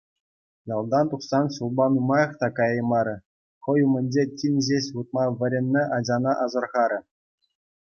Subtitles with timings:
[0.73, 3.15] Ялтан тухсан ҫулпа нумаях та каяймарӗ
[3.69, 6.99] хӑй умӗнче тин ҫеҫ утма вӗреннӗ ачана асӑрхарӗ.